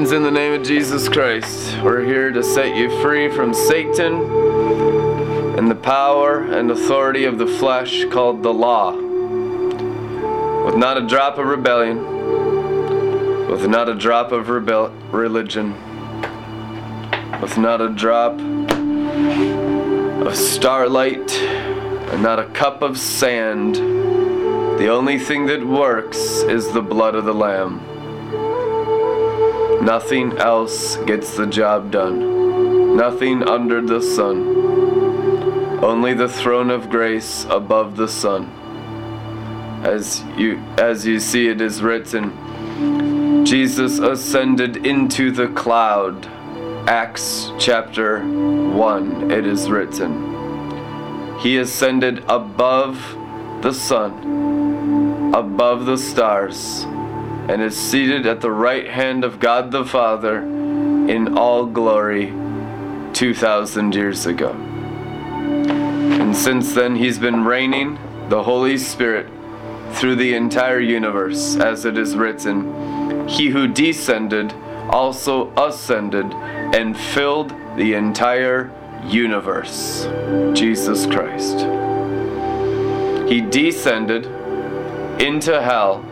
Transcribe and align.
In 0.00 0.22
the 0.22 0.30
name 0.30 0.58
of 0.58 0.66
Jesus 0.66 1.10
Christ. 1.10 1.78
We're 1.82 2.02
here 2.02 2.32
to 2.32 2.42
set 2.42 2.74
you 2.74 2.88
free 3.02 3.30
from 3.30 3.52
Satan 3.52 4.14
and 5.58 5.70
the 5.70 5.74
power 5.74 6.40
and 6.40 6.70
authority 6.70 7.26
of 7.26 7.36
the 7.36 7.46
flesh 7.46 8.06
called 8.06 8.42
the 8.42 8.52
law. 8.52 8.92
With 10.64 10.76
not 10.76 10.96
a 10.96 11.06
drop 11.06 11.36
of 11.36 11.44
rebellion, 11.46 11.98
with 13.50 13.68
not 13.68 13.90
a 13.90 13.94
drop 13.94 14.32
of 14.32 14.48
rebel- 14.48 14.88
religion, 15.12 15.74
with 17.42 17.58
not 17.58 17.82
a 17.82 17.90
drop 17.90 18.40
of 20.26 20.34
starlight, 20.34 21.30
and 21.36 22.22
not 22.22 22.38
a 22.38 22.46
cup 22.46 22.80
of 22.80 22.98
sand. 22.98 23.74
The 23.76 24.88
only 24.88 25.18
thing 25.18 25.44
that 25.46 25.62
works 25.64 26.40
is 26.40 26.72
the 26.72 26.80
blood 26.82 27.14
of 27.14 27.26
the 27.26 27.34
Lamb. 27.34 27.89
Nothing 29.82 30.36
else 30.36 30.96
gets 31.06 31.38
the 31.38 31.46
job 31.46 31.90
done. 31.90 32.96
Nothing 32.98 33.48
under 33.48 33.80
the 33.80 34.02
sun. 34.02 35.80
Only 35.82 36.12
the 36.12 36.28
throne 36.28 36.68
of 36.68 36.90
grace 36.90 37.46
above 37.48 37.96
the 37.96 38.06
sun. 38.06 38.44
As 39.82 40.22
you 40.36 40.62
as 40.76 41.06
you 41.06 41.18
see 41.18 41.48
it 41.48 41.62
is 41.62 41.82
written, 41.82 43.46
Jesus 43.46 43.98
ascended 43.98 44.86
into 44.86 45.30
the 45.30 45.48
cloud. 45.48 46.26
Acts 46.86 47.50
chapter 47.58 48.20
1 48.20 49.30
it 49.30 49.46
is 49.46 49.70
written. 49.70 51.38
He 51.38 51.56
ascended 51.56 52.22
above 52.28 52.98
the 53.62 53.72
sun, 53.72 55.32
above 55.34 55.86
the 55.86 55.96
stars 55.96 56.84
and 57.50 57.60
is 57.62 57.76
seated 57.76 58.26
at 58.26 58.40
the 58.40 58.50
right 58.50 58.88
hand 58.88 59.24
of 59.24 59.40
God 59.40 59.72
the 59.72 59.84
Father 59.84 60.38
in 60.38 61.36
all 61.36 61.66
glory 61.66 62.26
2,000 63.12 63.92
years 63.92 64.24
ago. 64.24 64.52
And 64.52 66.36
since 66.36 66.72
then, 66.74 66.94
he's 66.94 67.18
been 67.18 67.44
reigning 67.44 67.98
the 68.28 68.44
Holy 68.44 68.78
Spirit 68.78 69.26
through 69.94 70.14
the 70.14 70.32
entire 70.34 70.78
universe, 70.78 71.56
as 71.56 71.84
it 71.84 71.98
is 71.98 72.14
written 72.14 73.26
He 73.26 73.48
who 73.48 73.66
descended 73.66 74.52
also 74.88 75.52
ascended 75.56 76.32
and 76.32 76.96
filled 76.96 77.52
the 77.76 77.94
entire 77.94 78.70
universe. 79.08 80.06
Jesus 80.52 81.04
Christ. 81.04 81.58
He 83.28 83.40
descended 83.40 84.26
into 85.20 85.60
hell 85.60 86.04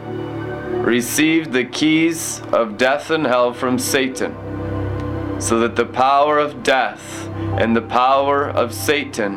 received 0.85 1.53
the 1.53 1.65
keys 1.65 2.41
of 2.53 2.77
death 2.79 3.11
and 3.11 3.27
hell 3.27 3.53
from 3.53 3.79
Satan, 3.79 4.35
so 5.41 5.59
that 5.61 5.77
the 5.77 5.87
power 5.87 6.39
of 6.39 6.63
death 6.63 7.29
and 7.59 7.75
the 7.75 7.83
power 7.83 8.49
of 8.49 8.75
Satan 8.75 9.35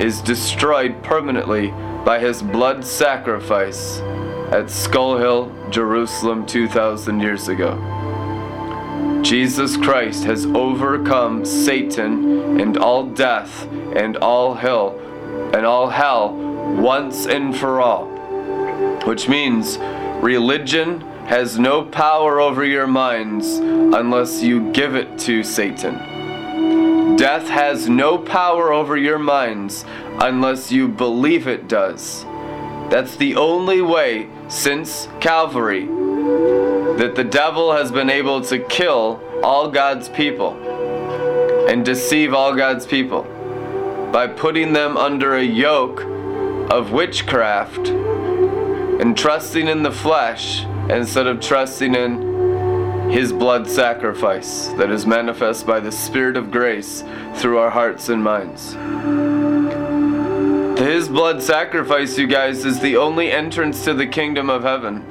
is 0.00 0.20
destroyed 0.20 1.02
permanently 1.02 1.68
by 2.04 2.18
his 2.18 2.42
blood 2.42 2.84
sacrifice 2.84 4.00
at 4.50 4.70
Skull 4.70 5.18
Hill, 5.18 5.52
Jerusalem 5.70 6.46
2,000 6.46 7.20
years 7.20 7.48
ago. 7.48 7.76
Jesus 9.22 9.76
Christ 9.76 10.24
has 10.24 10.46
overcome 10.46 11.44
Satan 11.44 12.60
and 12.60 12.78
all 12.78 13.04
death 13.04 13.66
and 13.94 14.16
all 14.18 14.54
hell 14.54 14.98
and 15.52 15.66
all 15.66 15.90
hell 15.90 16.34
once 16.34 17.26
and 17.26 17.56
for 17.56 17.80
all, 17.80 18.06
which 19.04 19.28
means 19.28 19.78
Religion 20.20 21.00
has 21.26 21.58
no 21.58 21.84
power 21.84 22.40
over 22.40 22.64
your 22.64 22.86
minds 22.88 23.58
unless 23.58 24.42
you 24.42 24.72
give 24.72 24.96
it 24.96 25.18
to 25.20 25.44
Satan. 25.44 27.16
Death 27.16 27.46
has 27.48 27.88
no 27.88 28.18
power 28.18 28.72
over 28.72 28.96
your 28.96 29.18
minds 29.18 29.84
unless 30.20 30.72
you 30.72 30.88
believe 30.88 31.46
it 31.46 31.68
does. 31.68 32.24
That's 32.90 33.14
the 33.16 33.36
only 33.36 33.80
way 33.80 34.28
since 34.48 35.06
Calvary 35.20 35.86
that 35.86 37.12
the 37.14 37.24
devil 37.24 37.72
has 37.72 37.92
been 37.92 38.10
able 38.10 38.40
to 38.40 38.58
kill 38.58 39.20
all 39.44 39.70
God's 39.70 40.08
people 40.08 40.56
and 41.68 41.84
deceive 41.84 42.34
all 42.34 42.56
God's 42.56 42.86
people 42.86 43.22
by 44.12 44.26
putting 44.26 44.72
them 44.72 44.96
under 44.96 45.36
a 45.36 45.44
yoke 45.44 46.02
of 46.72 46.90
witchcraft 46.90 47.92
and 48.98 49.16
trusting 49.16 49.68
in 49.68 49.82
the 49.82 49.92
flesh 49.92 50.64
instead 50.90 51.26
of 51.26 51.40
trusting 51.40 51.94
in 51.94 53.10
his 53.10 53.32
blood 53.32 53.68
sacrifice 53.68 54.68
that 54.76 54.90
is 54.90 55.06
manifest 55.06 55.66
by 55.66 55.80
the 55.80 55.92
Spirit 55.92 56.36
of 56.36 56.50
grace 56.50 57.02
through 57.36 57.58
our 57.58 57.70
hearts 57.70 58.08
and 58.08 58.22
minds. 58.22 58.74
His 60.78 61.08
blood 61.08 61.42
sacrifice, 61.42 62.18
you 62.18 62.26
guys, 62.26 62.64
is 62.64 62.80
the 62.80 62.96
only 62.96 63.32
entrance 63.32 63.84
to 63.84 63.94
the 63.94 64.06
kingdom 64.06 64.50
of 64.50 64.62
heaven. 64.62 65.04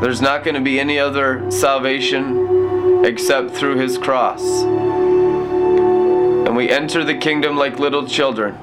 There's 0.00 0.20
not 0.20 0.44
going 0.44 0.54
to 0.54 0.60
be 0.60 0.78
any 0.78 0.98
other 0.98 1.50
salvation 1.50 3.04
except 3.04 3.52
through 3.52 3.78
his 3.78 3.96
cross. 3.96 4.42
And 4.62 6.56
we 6.56 6.68
enter 6.68 7.04
the 7.04 7.16
kingdom 7.16 7.56
like 7.56 7.78
little 7.78 8.06
children. 8.06 8.56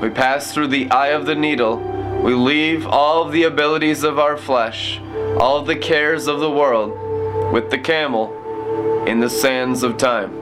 We 0.00 0.10
pass 0.10 0.52
through 0.52 0.68
the 0.68 0.90
eye 0.90 1.08
of 1.08 1.26
the 1.26 1.34
needle 1.34 1.91
we 2.22 2.34
leave 2.34 2.86
all 2.86 3.28
the 3.28 3.44
abilities 3.44 4.04
of 4.04 4.18
our 4.18 4.36
flesh, 4.36 5.00
all 5.38 5.62
the 5.62 5.76
cares 5.76 6.26
of 6.26 6.40
the 6.40 6.50
world, 6.50 7.52
with 7.52 7.70
the 7.70 7.78
camel 7.78 9.04
in 9.06 9.20
the 9.20 9.30
sands 9.30 9.82
of 9.82 9.96
time. 9.96 10.32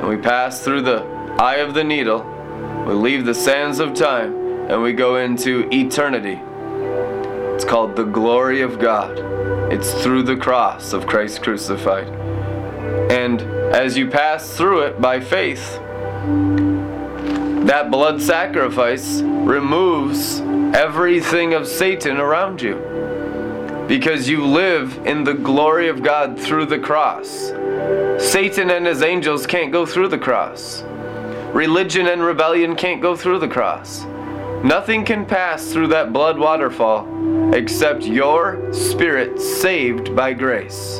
And 0.00 0.08
we 0.08 0.16
pass 0.16 0.62
through 0.62 0.82
the 0.82 1.02
eye 1.38 1.56
of 1.56 1.74
the 1.74 1.84
needle, 1.84 2.22
we 2.86 2.94
leave 2.94 3.24
the 3.24 3.34
sands 3.34 3.80
of 3.80 3.94
time, 3.94 4.34
and 4.70 4.82
we 4.82 4.92
go 4.92 5.16
into 5.16 5.68
eternity. 5.72 6.40
It's 7.54 7.64
called 7.64 7.96
the 7.96 8.04
glory 8.04 8.60
of 8.62 8.78
God. 8.78 9.18
It's 9.72 9.92
through 10.02 10.22
the 10.22 10.36
cross 10.36 10.92
of 10.92 11.06
Christ 11.06 11.42
crucified. 11.42 12.08
And 13.10 13.42
as 13.72 13.96
you 13.96 14.08
pass 14.08 14.56
through 14.56 14.82
it 14.82 15.00
by 15.00 15.20
faith, 15.20 15.78
that 17.66 17.90
blood 17.90 18.22
sacrifice 18.22 19.20
removes 19.22 20.40
everything 20.74 21.54
of 21.54 21.66
Satan 21.66 22.18
around 22.18 22.60
you 22.60 22.76
because 23.88 24.28
you 24.28 24.44
live 24.44 25.06
in 25.06 25.24
the 25.24 25.32
glory 25.32 25.88
of 25.88 26.02
God 26.02 26.38
through 26.38 26.66
the 26.66 26.78
cross. 26.78 27.52
Satan 28.22 28.70
and 28.70 28.86
his 28.86 29.02
angels 29.02 29.46
can't 29.46 29.72
go 29.72 29.86
through 29.86 30.08
the 30.08 30.18
cross. 30.18 30.82
Religion 31.54 32.08
and 32.08 32.22
rebellion 32.22 32.76
can't 32.76 33.00
go 33.00 33.16
through 33.16 33.38
the 33.38 33.48
cross. 33.48 34.04
Nothing 34.62 35.06
can 35.06 35.24
pass 35.24 35.72
through 35.72 35.86
that 35.88 36.12
blood 36.12 36.38
waterfall 36.38 37.08
except 37.54 38.02
your 38.02 38.72
spirit 38.74 39.40
saved 39.40 40.14
by 40.14 40.34
grace. 40.34 40.98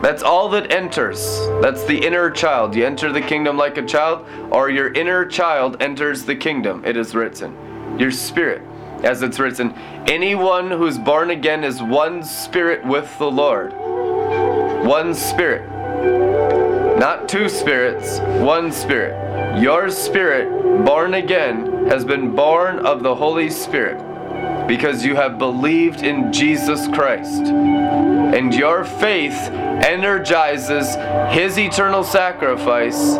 That's 0.00 0.22
all 0.22 0.48
that 0.50 0.70
enters. 0.70 1.40
That's 1.60 1.84
the 1.84 1.98
inner 1.98 2.30
child. 2.30 2.76
You 2.76 2.86
enter 2.86 3.12
the 3.12 3.20
kingdom 3.20 3.56
like 3.56 3.78
a 3.78 3.86
child, 3.86 4.26
or 4.50 4.68
your 4.68 4.92
inner 4.92 5.24
child 5.24 5.80
enters 5.80 6.24
the 6.24 6.34
kingdom, 6.36 6.84
it 6.84 6.96
is 6.96 7.14
written 7.14 7.71
your 7.98 8.10
spirit. 8.10 8.62
As 9.02 9.22
it's 9.22 9.38
written, 9.38 9.72
anyone 10.06 10.70
who's 10.70 10.98
born 10.98 11.30
again 11.30 11.64
is 11.64 11.82
one 11.82 12.22
spirit 12.22 12.84
with 12.86 13.18
the 13.18 13.30
Lord. 13.30 13.72
One 14.84 15.14
spirit. 15.14 15.68
Not 16.98 17.28
two 17.28 17.48
spirits, 17.48 18.20
one 18.40 18.70
spirit. 18.70 19.60
Your 19.60 19.90
spirit, 19.90 20.84
born 20.84 21.14
again, 21.14 21.86
has 21.86 22.04
been 22.04 22.36
born 22.36 22.78
of 22.86 23.02
the 23.02 23.14
Holy 23.14 23.50
Spirit 23.50 23.98
because 24.68 25.04
you 25.04 25.16
have 25.16 25.38
believed 25.38 26.02
in 26.02 26.32
Jesus 26.32 26.86
Christ. 26.88 27.42
And 28.32 28.54
your 28.54 28.84
faith 28.84 29.34
energizes 29.84 30.94
His 31.34 31.58
eternal 31.58 32.02
sacrifice 32.04 33.16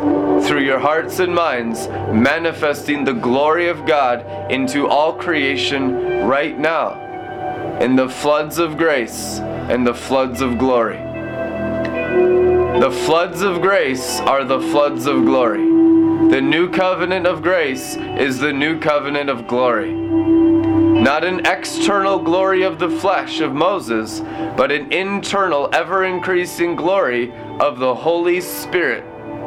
through 0.46 0.62
your 0.62 0.78
hearts 0.78 1.18
and 1.18 1.34
minds, 1.34 1.88
manifesting 1.88 3.04
the 3.04 3.12
glory 3.12 3.68
of 3.68 3.84
God 3.86 4.50
into 4.50 4.88
all 4.88 5.12
creation 5.12 6.26
right 6.26 6.58
now 6.58 7.02
in 7.80 7.96
the 7.96 8.08
floods 8.08 8.58
of 8.58 8.76
grace 8.76 9.38
and 9.38 9.86
the 9.86 9.94
floods 9.94 10.40
of 10.40 10.56
glory. 10.58 10.98
The 12.80 12.90
floods 13.04 13.42
of 13.42 13.60
grace 13.60 14.20
are 14.20 14.44
the 14.44 14.60
floods 14.60 15.06
of 15.06 15.24
glory. 15.24 15.62
The 16.30 16.40
new 16.40 16.70
covenant 16.70 17.26
of 17.26 17.42
grace 17.42 17.96
is 17.96 18.38
the 18.38 18.52
new 18.52 18.78
covenant 18.80 19.28
of 19.30 19.46
glory. 19.46 19.92
Not 21.02 21.24
an 21.24 21.44
external 21.46 22.20
glory 22.20 22.62
of 22.62 22.78
the 22.78 22.88
flesh 22.88 23.40
of 23.40 23.52
Moses, 23.52 24.20
but 24.56 24.70
an 24.70 24.92
internal, 24.92 25.68
ever 25.72 26.04
increasing 26.04 26.76
glory 26.76 27.32
of 27.58 27.80
the 27.80 27.92
Holy 27.92 28.40
Spirit 28.40 29.02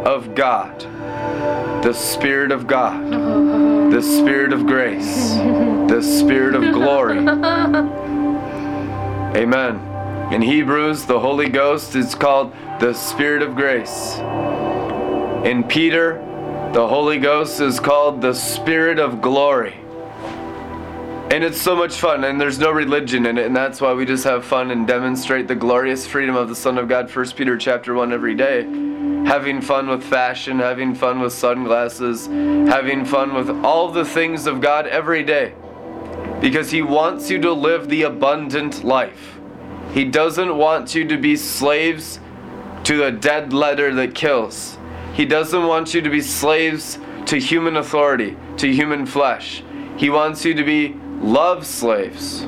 of 0.05 0.35
God. 0.35 0.81
The 1.81 1.93
Spirit 1.93 2.51
of 2.51 2.67
God. 2.67 3.09
The 3.89 4.01
Spirit 4.01 4.51
of 4.51 4.65
grace. 4.65 5.35
The 5.35 6.01
Spirit 6.01 6.55
of 6.55 6.73
glory. 6.73 7.19
Amen. 9.39 10.33
In 10.33 10.41
Hebrews, 10.41 11.05
the 11.05 11.21
Holy 11.21 11.47
Ghost 11.47 11.95
is 11.95 12.15
called 12.15 12.51
the 12.81 12.93
Spirit 12.93 13.41
of 13.41 13.55
grace. 13.55 14.17
In 15.47 15.63
Peter, 15.63 16.15
the 16.73 16.85
Holy 16.85 17.17
Ghost 17.17 17.61
is 17.61 17.79
called 17.79 18.19
the 18.19 18.33
Spirit 18.33 18.99
of 18.99 19.21
glory. 19.21 19.84
And 21.31 21.43
it's 21.43 21.59
so 21.59 21.75
much 21.75 21.95
fun, 21.95 22.23
and 22.23 22.39
there's 22.39 22.59
no 22.59 22.69
religion 22.69 23.25
in 23.25 23.39
it, 23.39 23.47
and 23.47 23.55
that's 23.55 23.81
why 23.81 23.91
we 23.93 24.05
just 24.05 24.23
have 24.25 24.45
fun 24.45 24.69
and 24.69 24.87
demonstrate 24.87 25.47
the 25.47 25.55
glorious 25.55 26.05
freedom 26.05 26.35
of 26.35 26.49
the 26.49 26.55
Son 26.55 26.77
of 26.77 26.87
God, 26.87 27.13
1 27.13 27.31
Peter 27.31 27.57
chapter 27.57 27.95
1 27.95 28.13
every 28.13 28.35
day. 28.35 28.61
Having 29.25 29.61
fun 29.61 29.89
with 29.89 30.03
fashion, 30.03 30.59
having 30.59 30.93
fun 30.93 31.19
with 31.19 31.33
sunglasses, 31.33 32.27
having 32.27 33.05
fun 33.05 33.33
with 33.33 33.49
all 33.65 33.91
the 33.91 34.05
things 34.05 34.45
of 34.45 34.61
God 34.61 34.85
every 34.85 35.23
day. 35.23 35.55
Because 36.41 36.69
He 36.69 36.83
wants 36.83 37.31
you 37.31 37.41
to 37.41 37.51
live 37.51 37.89
the 37.89 38.03
abundant 38.03 38.83
life. 38.83 39.39
He 39.95 40.05
doesn't 40.05 40.55
want 40.55 40.93
you 40.93 41.07
to 41.07 41.17
be 41.17 41.35
slaves 41.35 42.19
to 42.83 43.05
a 43.05 43.11
dead 43.11 43.51
letter 43.51 43.95
that 43.95 44.13
kills. 44.13 44.77
He 45.15 45.25
doesn't 45.25 45.65
want 45.65 45.95
you 45.95 46.01
to 46.01 46.09
be 46.09 46.21
slaves 46.21 46.99
to 47.25 47.39
human 47.39 47.77
authority, 47.77 48.37
to 48.57 48.71
human 48.71 49.07
flesh. 49.07 49.63
He 49.97 50.11
wants 50.11 50.45
you 50.45 50.53
to 50.53 50.63
be 50.63 50.99
love 51.21 51.65
slaves 51.65 52.41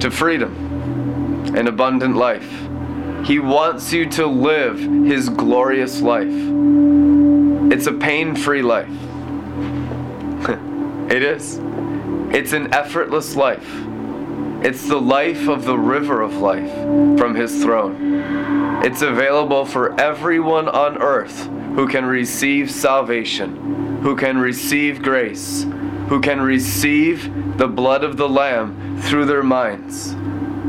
to 0.00 0.10
freedom 0.10 1.54
and 1.56 1.68
abundant 1.68 2.16
life. 2.16 2.50
He 3.24 3.38
wants 3.38 3.92
you 3.92 4.08
to 4.10 4.26
live 4.26 4.78
His 4.78 5.28
glorious 5.28 6.00
life. 6.00 6.26
It's 7.72 7.86
a 7.86 7.92
pain 7.92 8.36
free 8.36 8.62
life. 8.62 8.88
it 11.10 11.22
is. 11.22 11.58
It's 12.34 12.52
an 12.52 12.74
effortless 12.74 13.36
life. 13.36 13.68
It's 14.62 14.88
the 14.88 15.00
life 15.00 15.48
of 15.48 15.64
the 15.64 15.78
river 15.78 16.22
of 16.22 16.36
life 16.36 16.72
from 17.18 17.34
His 17.34 17.62
throne. 17.62 18.82
It's 18.84 19.02
available 19.02 19.64
for 19.64 19.98
everyone 19.98 20.68
on 20.68 20.98
earth 20.98 21.48
who 21.74 21.88
can 21.88 22.04
receive 22.04 22.70
salvation, 22.70 24.00
who 24.02 24.16
can 24.16 24.38
receive 24.38 25.02
grace, 25.02 25.64
who 26.08 26.20
can 26.20 26.40
receive 26.40 27.56
the 27.58 27.68
blood 27.68 28.04
of 28.04 28.16
the 28.16 28.28
Lamb 28.28 29.00
through 29.02 29.24
their 29.24 29.42
minds, 29.42 30.14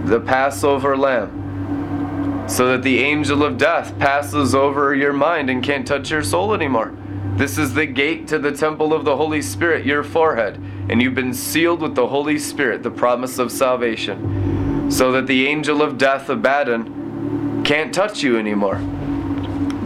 the 0.09 0.19
Passover 0.19 0.95
Lamb, 0.95 2.45
so 2.47 2.69
that 2.69 2.83
the 2.83 2.99
angel 2.99 3.43
of 3.43 3.57
death 3.57 3.97
passes 3.99 4.55
over 4.55 4.95
your 4.95 5.13
mind 5.13 5.49
and 5.49 5.63
can't 5.63 5.85
touch 5.85 6.09
your 6.09 6.23
soul 6.23 6.53
anymore. 6.53 6.95
This 7.35 7.57
is 7.57 7.73
the 7.73 7.85
gate 7.85 8.29
to 8.29 8.39
the 8.39 8.53
temple 8.53 8.93
of 8.93 9.03
the 9.03 9.17
Holy 9.17 9.41
Spirit, 9.41 9.85
your 9.85 10.03
forehead, 10.03 10.55
and 10.89 11.01
you've 11.01 11.15
been 11.15 11.33
sealed 11.33 11.81
with 11.81 11.95
the 11.95 12.07
Holy 12.07 12.39
Spirit, 12.39 12.81
the 12.81 12.91
promise 12.91 13.39
of 13.39 13.51
salvation, 13.51 14.89
so 14.89 15.11
that 15.11 15.27
the 15.27 15.47
angel 15.47 15.81
of 15.81 15.97
death, 15.97 16.29
Abaddon, 16.29 17.63
can't 17.65 17.93
touch 17.93 18.23
you 18.23 18.37
anymore. 18.37 18.77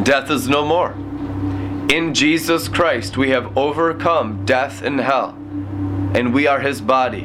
Death 0.04 0.30
is 0.30 0.48
no 0.48 0.63
more. 0.63 0.95
In 1.89 2.13
Jesus 2.13 2.68
Christ, 2.68 3.18
we 3.18 3.31
have 3.31 3.57
overcome 3.57 4.45
death 4.45 4.83
and 4.83 5.00
hell, 5.00 5.30
and 6.13 6.36
we 6.36 6.45
are 6.45 6.59
his 6.59 6.81
body. 6.81 7.24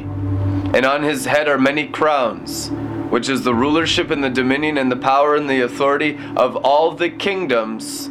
And 0.73 0.87
on 0.87 1.03
his 1.03 1.25
head 1.25 1.47
are 1.47 1.59
many 1.59 1.87
crowns, 1.87 2.69
which 3.11 3.29
is 3.29 3.43
the 3.43 3.53
rulership 3.53 4.09
and 4.09 4.23
the 4.23 4.29
dominion 4.31 4.79
and 4.79 4.91
the 4.91 4.95
power 4.95 5.35
and 5.35 5.47
the 5.47 5.61
authority 5.61 6.17
of 6.35 6.55
all 6.55 6.91
the 6.93 7.11
kingdoms 7.11 8.09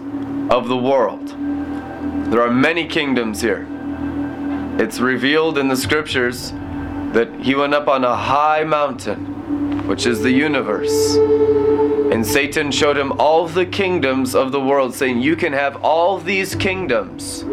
of 0.49 0.69
the 0.69 0.77
world. 0.77 1.27
There 2.31 2.41
are 2.41 2.53
many 2.53 2.87
kingdoms 2.87 3.41
here. 3.41 3.67
It's 4.79 5.01
revealed 5.01 5.59
in 5.59 5.67
the 5.67 5.77
scriptures 5.77 6.53
that 7.15 7.35
he 7.41 7.57
went 7.57 7.75
up 7.75 7.89
on 7.89 8.05
a 8.05 8.15
high 8.15 8.63
mountain, 8.63 9.34
which 9.87 10.07
is 10.07 10.21
the 10.21 10.33
universe 10.33 11.17
and 12.15 12.25
Satan 12.25 12.71
showed 12.71 12.97
him 12.97 13.11
all 13.19 13.49
the 13.49 13.67
kingdoms 13.67 14.37
of 14.37 14.53
the 14.53 14.61
world, 14.61 14.95
saying, 14.95 15.21
You 15.21 15.35
can 15.35 15.53
have 15.53 15.83
all 15.83 16.19
these 16.19 16.55
kingdoms 16.55 17.45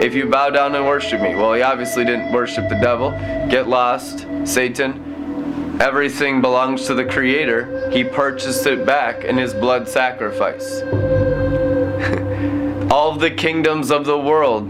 if 0.00 0.14
you 0.14 0.30
bow 0.30 0.48
down 0.48 0.74
and 0.74 0.86
worship 0.86 1.20
me. 1.20 1.34
Well, 1.34 1.52
he 1.52 1.60
obviously 1.60 2.06
didn't 2.06 2.32
worship 2.32 2.70
the 2.70 2.76
devil. 2.76 3.10
Get 3.50 3.68
lost, 3.68 4.26
Satan. 4.44 5.76
Everything 5.82 6.40
belongs 6.40 6.86
to 6.86 6.94
the 6.94 7.04
Creator. 7.04 7.90
He 7.90 8.04
purchased 8.04 8.66
it 8.66 8.86
back 8.86 9.24
in 9.24 9.36
his 9.36 9.52
blood 9.52 9.86
sacrifice. 9.86 10.80
all 12.90 13.16
the 13.16 13.30
kingdoms 13.30 13.90
of 13.90 14.06
the 14.06 14.18
world 14.18 14.66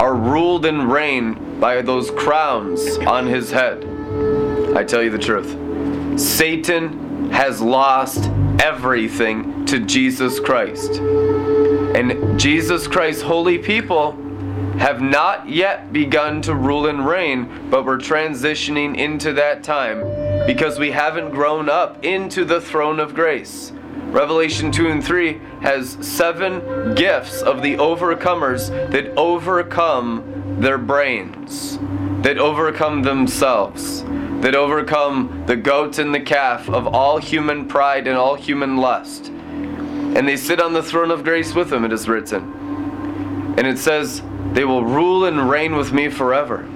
are 0.00 0.16
ruled 0.16 0.66
and 0.66 0.90
reigned 0.90 1.60
by 1.60 1.82
those 1.82 2.10
crowns 2.10 2.98
on 2.98 3.28
his 3.28 3.52
head. 3.52 3.84
I 4.74 4.82
tell 4.82 5.04
you 5.04 5.10
the 5.10 5.18
truth. 5.18 5.56
Satan 6.16 7.30
has 7.30 7.60
lost 7.62 8.30
everything 8.60 9.64
to 9.66 9.80
Jesus 9.80 10.38
Christ. 10.38 11.00
And 11.00 12.38
Jesus 12.38 12.86
Christ's 12.86 13.22
holy 13.22 13.58
people 13.58 14.12
have 14.78 15.00
not 15.00 15.48
yet 15.48 15.92
begun 15.92 16.42
to 16.42 16.54
rule 16.54 16.86
and 16.86 17.06
reign, 17.06 17.70
but 17.70 17.84
we're 17.84 17.98
transitioning 17.98 18.96
into 18.96 19.32
that 19.32 19.62
time 19.62 20.00
because 20.46 20.78
we 20.78 20.90
haven't 20.90 21.30
grown 21.30 21.68
up 21.68 22.04
into 22.04 22.44
the 22.44 22.60
throne 22.60 23.00
of 23.00 23.14
grace. 23.14 23.72
Revelation 24.06 24.70
2 24.70 24.88
and 24.88 25.02
3 25.02 25.40
has 25.62 25.96
seven 26.06 26.94
gifts 26.94 27.40
of 27.40 27.62
the 27.62 27.76
overcomers 27.76 28.68
that 28.90 29.06
overcome 29.16 30.58
their 30.60 30.78
brains, 30.78 31.78
that 32.22 32.36
overcome 32.36 33.02
themselves 33.02 34.04
that 34.42 34.56
overcome 34.56 35.44
the 35.46 35.56
goat 35.56 35.98
and 35.98 36.12
the 36.12 36.20
calf 36.20 36.68
of 36.68 36.88
all 36.88 37.18
human 37.18 37.66
pride 37.68 38.08
and 38.08 38.16
all 38.16 38.34
human 38.34 38.76
lust. 38.76 39.28
And 39.28 40.26
they 40.26 40.36
sit 40.36 40.60
on 40.60 40.72
the 40.72 40.82
throne 40.82 41.12
of 41.12 41.22
grace 41.22 41.54
with 41.54 41.72
him, 41.72 41.84
it 41.84 41.92
is 41.92 42.08
written. 42.08 43.54
And 43.56 43.68
it 43.68 43.78
says, 43.78 44.20
They 44.52 44.64
will 44.64 44.84
rule 44.84 45.26
and 45.26 45.48
reign 45.48 45.76
with 45.76 45.92
me 45.92 46.08
forever. 46.08 46.68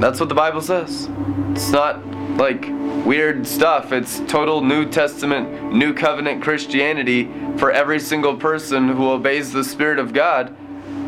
That's 0.00 0.20
what 0.20 0.30
the 0.30 0.34
Bible 0.34 0.62
says. 0.62 1.10
It's 1.50 1.70
not 1.70 2.04
like 2.38 2.66
weird 3.04 3.46
stuff. 3.46 3.92
It's 3.92 4.20
total 4.20 4.62
New 4.62 4.88
Testament, 4.88 5.74
New 5.74 5.92
Covenant 5.92 6.42
Christianity 6.42 7.30
for 7.58 7.70
every 7.70 8.00
single 8.00 8.36
person 8.38 8.88
who 8.88 9.10
obeys 9.10 9.52
the 9.52 9.62
Spirit 9.62 9.98
of 9.98 10.14
God 10.14 10.56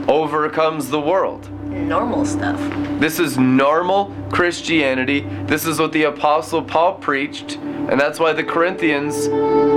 overcomes 0.06 0.90
the 0.90 1.00
world 1.00 1.48
normal 1.74 2.24
stuff. 2.24 2.58
This 3.00 3.18
is 3.18 3.36
normal 3.36 4.14
Christianity. 4.30 5.20
This 5.46 5.66
is 5.66 5.78
what 5.78 5.92
the 5.92 6.04
Apostle 6.04 6.62
Paul 6.62 6.94
preached. 6.94 7.56
And 7.56 8.00
that's 8.00 8.18
why 8.18 8.32
the 8.32 8.44
Corinthians, 8.44 9.28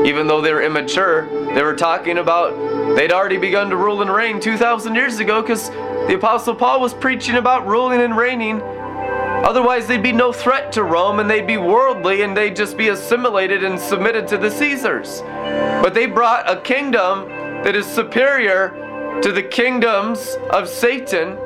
even 0.08 0.28
though 0.28 0.42
they 0.42 0.54
were 0.54 0.62
immature, 0.62 1.28
they 1.54 1.62
were 1.62 1.76
talking 1.76 2.20
about 2.20 2.96
they'd 2.96 3.12
already 3.12 3.38
begun 3.38 3.70
to 3.70 3.76
rule 3.76 4.02
and 4.02 4.12
reign 4.12 4.40
2,000 4.40 4.96
years 4.96 5.20
ago 5.20 5.42
because 5.42 5.70
the 5.70 6.16
Apostle 6.16 6.56
Paul 6.56 6.80
was 6.80 6.94
preaching 6.94 7.36
about 7.36 7.68
ruling 7.68 8.02
and 8.02 8.16
reigning. 8.16 8.62
Otherwise, 8.62 9.88
they'd 9.88 10.04
be 10.04 10.12
no 10.12 10.32
threat 10.32 10.72
to 10.74 10.84
Rome 10.84 11.20
and 11.20 11.30
they'd 11.30 11.48
be 11.48 11.58
worldly 11.58 12.22
and 12.22 12.36
they'd 12.36 12.56
just 12.56 12.78
be 12.78 12.90
assimilated 12.90 13.64
and 13.64 13.80
submitted 13.80 14.28
to 14.30 14.38
the 14.38 14.50
Caesars. 14.50 15.22
But 15.22 15.94
they 15.94 16.06
brought 16.06 16.50
a 16.50 16.62
kingdom 16.62 17.28
that 17.64 17.76
is 17.76 17.86
superior 17.86 19.20
to 19.22 19.32
the 19.32 19.44
kingdoms 19.44 20.38
of 20.50 20.70
Satan 20.70 21.38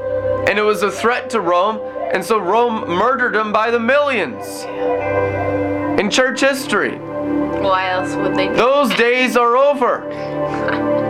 and 0.51 0.59
it 0.59 0.63
was 0.63 0.83
a 0.83 0.91
threat 0.91 1.29
to 1.29 1.39
Rome, 1.39 1.79
and 2.11 2.21
so 2.21 2.37
Rome 2.37 2.81
murdered 2.85 3.35
them 3.35 3.53
by 3.53 3.71
the 3.71 3.79
millions. 3.79 4.63
In 5.97 6.11
church 6.11 6.41
history. 6.41 6.97
Why 6.97 7.89
else 7.91 8.15
would 8.15 8.35
they? 8.35 8.49
Those 8.49 8.93
days 8.95 9.37
are 9.37 9.55
over. 9.55 10.01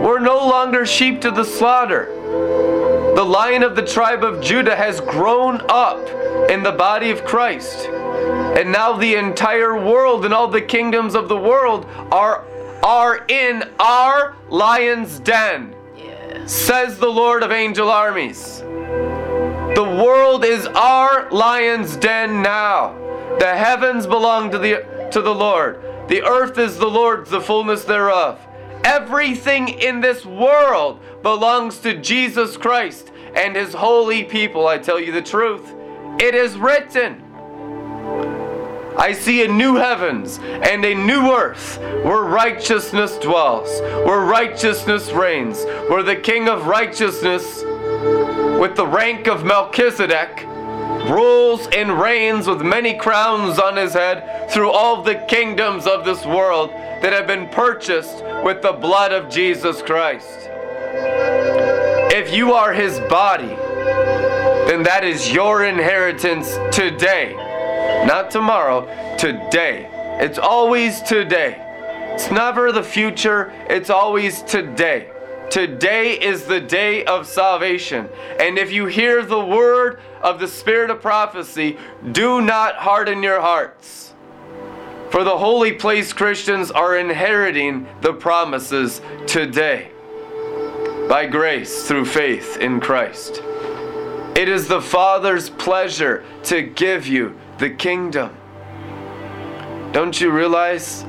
We're 0.00 0.20
no 0.20 0.36
longer 0.36 0.86
sheep 0.86 1.20
to 1.22 1.32
the 1.32 1.42
slaughter. 1.42 2.06
The 3.16 3.24
lion 3.24 3.64
of 3.64 3.74
the 3.74 3.84
tribe 3.84 4.22
of 4.22 4.40
Judah 4.40 4.76
has 4.76 5.00
grown 5.00 5.60
up 5.68 5.98
in 6.48 6.62
the 6.62 6.70
body 6.70 7.10
of 7.10 7.24
Christ. 7.24 7.88
And 7.88 8.70
now 8.70 8.92
the 8.92 9.16
entire 9.16 9.74
world 9.74 10.24
and 10.24 10.32
all 10.32 10.46
the 10.46 10.62
kingdoms 10.62 11.16
of 11.16 11.28
the 11.28 11.36
world 11.36 11.86
are 12.12 12.44
are 12.84 13.24
in 13.26 13.64
our 13.80 14.36
lion's 14.48 15.18
den. 15.18 15.74
Yes. 15.96 16.52
Says 16.52 16.98
the 17.00 17.10
Lord 17.10 17.42
of 17.42 17.50
angel 17.50 17.90
armies. 17.90 18.62
The 19.82 20.04
world 20.04 20.44
is 20.44 20.64
our 20.68 21.28
lion's 21.32 21.96
den 21.96 22.40
now. 22.40 22.94
The 23.40 23.52
heavens 23.52 24.06
belong 24.06 24.52
to 24.52 24.58
the, 24.58 25.08
to 25.10 25.20
the 25.20 25.34
Lord. 25.34 25.82
The 26.06 26.22
earth 26.22 26.56
is 26.56 26.78
the 26.78 26.86
Lord's, 26.86 27.30
the 27.30 27.40
fullness 27.40 27.82
thereof. 27.82 28.38
Everything 28.84 29.68
in 29.68 30.00
this 30.00 30.24
world 30.24 31.00
belongs 31.24 31.78
to 31.78 32.00
Jesus 32.00 32.56
Christ 32.56 33.10
and 33.34 33.56
his 33.56 33.74
holy 33.74 34.22
people. 34.22 34.68
I 34.68 34.78
tell 34.78 35.00
you 35.00 35.10
the 35.10 35.20
truth. 35.20 35.74
It 36.20 36.36
is 36.36 36.56
written. 36.56 37.20
I 38.96 39.12
see 39.18 39.44
a 39.44 39.48
new 39.48 39.74
heavens 39.74 40.38
and 40.38 40.84
a 40.84 40.94
new 40.94 41.32
earth 41.32 41.78
where 42.04 42.22
righteousness 42.22 43.18
dwells, 43.18 43.80
where 44.06 44.20
righteousness 44.20 45.10
reigns, 45.10 45.64
where 45.88 46.04
the 46.04 46.14
King 46.14 46.48
of 46.48 46.68
righteousness 46.68 47.64
with 48.62 48.76
the 48.76 48.86
rank 48.86 49.26
of 49.26 49.44
Melchizedek 49.44 50.46
rules 51.10 51.66
and 51.72 52.00
reigns 52.00 52.46
with 52.46 52.62
many 52.62 52.96
crowns 52.96 53.58
on 53.58 53.74
his 53.74 53.92
head 53.92 54.48
through 54.52 54.70
all 54.70 55.02
the 55.02 55.16
kingdoms 55.26 55.84
of 55.84 56.04
this 56.04 56.24
world 56.24 56.70
that 56.70 57.12
have 57.12 57.26
been 57.26 57.48
purchased 57.48 58.22
with 58.44 58.62
the 58.62 58.70
blood 58.70 59.10
of 59.10 59.28
Jesus 59.28 59.82
Christ. 59.82 60.48
If 62.14 62.32
you 62.32 62.52
are 62.52 62.72
his 62.72 63.00
body, 63.10 63.56
then 64.68 64.84
that 64.84 65.02
is 65.02 65.32
your 65.32 65.64
inheritance 65.64 66.56
today. 66.70 67.34
Not 68.06 68.30
tomorrow, 68.30 68.86
today. 69.16 69.88
It's 70.20 70.38
always 70.38 71.02
today. 71.02 71.56
It's 72.14 72.30
never 72.30 72.70
the 72.70 72.84
future, 72.84 73.52
it's 73.68 73.90
always 73.90 74.40
today. 74.42 75.11
Today 75.52 76.18
is 76.18 76.44
the 76.44 76.62
day 76.62 77.04
of 77.04 77.26
salvation. 77.26 78.08
And 78.40 78.56
if 78.56 78.72
you 78.72 78.86
hear 78.86 79.22
the 79.22 79.44
word 79.44 80.00
of 80.22 80.40
the 80.40 80.48
spirit 80.48 80.88
of 80.88 81.02
prophecy, 81.02 81.76
do 82.10 82.40
not 82.40 82.76
harden 82.76 83.22
your 83.22 83.38
hearts. 83.38 84.14
For 85.10 85.24
the 85.24 85.36
holy 85.36 85.72
place 85.72 86.14
Christians 86.14 86.70
are 86.70 86.96
inheriting 86.96 87.86
the 88.00 88.14
promises 88.14 89.02
today 89.26 89.90
by 91.06 91.26
grace 91.26 91.86
through 91.86 92.06
faith 92.06 92.56
in 92.56 92.80
Christ. 92.80 93.42
It 94.34 94.48
is 94.48 94.68
the 94.68 94.80
Father's 94.80 95.50
pleasure 95.50 96.24
to 96.44 96.62
give 96.62 97.06
you 97.06 97.38
the 97.58 97.68
kingdom. 97.68 98.34
Don't 99.92 100.18
you 100.18 100.30
realize 100.30 101.04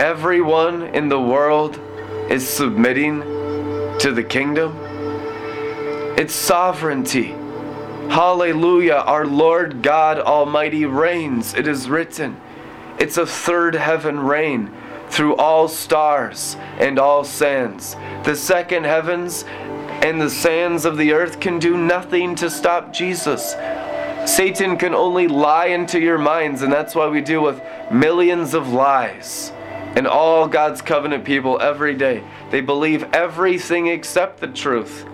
everyone 0.00 0.82
in 0.88 1.08
the 1.08 1.20
world 1.20 1.78
is 2.28 2.48
submitting 2.48 3.35
to 4.00 4.12
the 4.12 4.24
kingdom? 4.24 4.76
It's 6.18 6.34
sovereignty. 6.34 7.34
Hallelujah. 8.08 9.02
Our 9.06 9.26
Lord 9.26 9.82
God 9.82 10.18
Almighty 10.18 10.86
reigns. 10.86 11.54
It 11.54 11.66
is 11.66 11.88
written. 11.88 12.40
It's 12.98 13.16
a 13.16 13.26
third 13.26 13.74
heaven 13.74 14.20
reign 14.20 14.72
through 15.08 15.36
all 15.36 15.68
stars 15.68 16.56
and 16.78 16.98
all 16.98 17.24
sands. 17.24 17.94
The 18.24 18.34
second 18.34 18.84
heavens 18.84 19.44
and 19.46 20.20
the 20.20 20.30
sands 20.30 20.84
of 20.84 20.96
the 20.96 21.12
earth 21.12 21.40
can 21.40 21.58
do 21.58 21.76
nothing 21.76 22.34
to 22.36 22.50
stop 22.50 22.92
Jesus. 22.92 23.56
Satan 24.24 24.76
can 24.76 24.94
only 24.94 25.28
lie 25.28 25.66
into 25.66 26.00
your 26.00 26.18
minds, 26.18 26.62
and 26.62 26.72
that's 26.72 26.94
why 26.94 27.08
we 27.08 27.20
deal 27.20 27.42
with 27.42 27.60
millions 27.90 28.54
of 28.54 28.68
lies. 28.68 29.52
And 29.96 30.06
all 30.06 30.46
God's 30.46 30.82
covenant 30.82 31.24
people 31.24 31.60
every 31.60 31.94
day. 31.94 32.22
They 32.50 32.60
believe 32.60 33.02
everything 33.14 33.86
except 33.86 34.40
the 34.40 34.46
truth. 34.46 35.06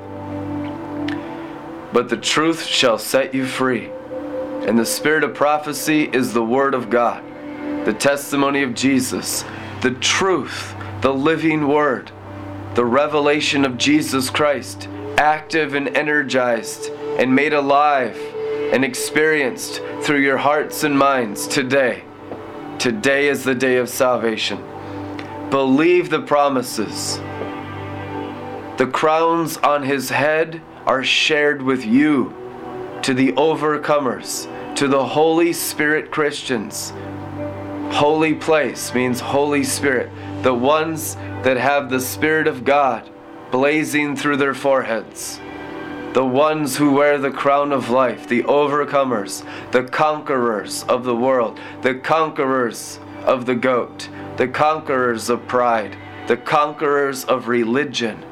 But 1.92 2.08
the 2.08 2.16
truth 2.16 2.64
shall 2.64 2.98
set 2.98 3.32
you 3.32 3.46
free. 3.46 3.90
And 4.66 4.78
the 4.78 4.84
spirit 4.84 5.24
of 5.24 5.34
prophecy 5.34 6.10
is 6.12 6.32
the 6.32 6.44
word 6.44 6.74
of 6.74 6.90
God, 6.90 7.22
the 7.84 7.94
testimony 7.94 8.62
of 8.62 8.74
Jesus, 8.74 9.44
the 9.82 9.92
truth, 9.92 10.74
the 11.00 11.14
living 11.14 11.68
word, 11.68 12.10
the 12.74 12.84
revelation 12.84 13.64
of 13.64 13.78
Jesus 13.78 14.30
Christ, 14.30 14.88
active 15.16 15.74
and 15.74 15.96
energized 15.96 16.90
and 17.18 17.34
made 17.34 17.52
alive 17.52 18.16
and 18.72 18.84
experienced 18.84 19.82
through 20.00 20.20
your 20.20 20.38
hearts 20.38 20.82
and 20.82 20.98
minds 20.98 21.46
today. 21.46 22.04
Today 22.78 23.28
is 23.28 23.44
the 23.44 23.54
day 23.54 23.76
of 23.76 23.88
salvation. 23.88 24.71
Believe 25.52 26.08
the 26.08 26.22
promises. 26.22 27.18
The 28.78 28.88
crowns 28.90 29.58
on 29.58 29.82
his 29.82 30.08
head 30.08 30.62
are 30.86 31.04
shared 31.04 31.60
with 31.60 31.84
you, 31.84 32.34
to 33.02 33.12
the 33.12 33.32
overcomers, 33.32 34.46
to 34.76 34.88
the 34.88 35.04
Holy 35.04 35.52
Spirit 35.52 36.10
Christians. 36.10 36.94
Holy 37.90 38.32
place 38.32 38.94
means 38.94 39.20
Holy 39.20 39.62
Spirit, 39.62 40.08
the 40.42 40.54
ones 40.54 41.16
that 41.42 41.58
have 41.58 41.90
the 41.90 42.00
Spirit 42.00 42.46
of 42.46 42.64
God 42.64 43.10
blazing 43.50 44.16
through 44.16 44.38
their 44.38 44.54
foreheads. 44.54 45.38
The 46.14 46.24
ones 46.24 46.78
who 46.78 46.94
wear 46.94 47.18
the 47.18 47.30
crown 47.30 47.72
of 47.72 47.90
life, 47.90 48.26
the 48.26 48.44
overcomers, 48.44 49.44
the 49.70 49.84
conquerors 49.84 50.84
of 50.84 51.04
the 51.04 51.14
world, 51.14 51.60
the 51.82 51.96
conquerors 51.96 52.98
of 53.26 53.44
the 53.44 53.54
goat, 53.54 54.08
the 54.36 54.48
conquerors 54.48 55.28
of 55.28 55.46
pride, 55.46 55.96
the 56.26 56.36
conquerors 56.36 57.24
of 57.24 57.48
religion. 57.48 58.24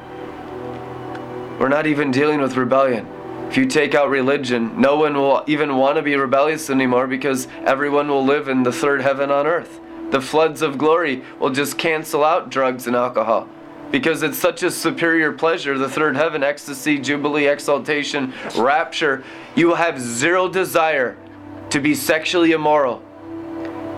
We're 1.59 1.69
not 1.69 1.85
even 1.85 2.11
dealing 2.11 2.41
with 2.41 2.57
rebellion. 2.57 3.07
If 3.49 3.57
you 3.57 3.65
take 3.65 3.93
out 3.93 4.09
religion, 4.09 4.79
no 4.79 4.95
one 4.95 5.13
will 5.13 5.43
even 5.45 5.75
want 5.75 5.97
to 5.97 6.01
be 6.01 6.15
rebellious 6.15 6.69
anymore 6.69 7.05
because 7.05 7.47
everyone 7.65 8.07
will 8.07 8.25
live 8.25 8.47
in 8.47 8.63
the 8.63 8.71
third 8.71 9.01
heaven 9.01 9.29
on 9.29 9.45
earth. 9.45 9.79
The 10.09 10.21
floods 10.21 10.61
of 10.61 10.77
glory 10.77 11.23
will 11.39 11.49
just 11.49 11.77
cancel 11.77 12.23
out 12.23 12.49
drugs 12.49 12.87
and 12.87 12.95
alcohol 12.95 13.47
because 13.91 14.23
it's 14.23 14.37
such 14.37 14.63
a 14.63 14.71
superior 14.71 15.33
pleasure 15.33 15.77
the 15.77 15.89
third 15.89 16.15
heaven, 16.15 16.43
ecstasy, 16.43 16.97
jubilee, 16.97 17.47
exaltation, 17.47 18.33
rapture. 18.57 19.23
You 19.55 19.67
will 19.67 19.75
have 19.75 19.99
zero 19.99 20.47
desire 20.47 21.17
to 21.69 21.79
be 21.79 21.93
sexually 21.93 22.53
immoral, 22.53 23.01